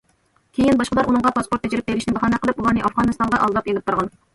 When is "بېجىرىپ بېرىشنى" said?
1.69-2.17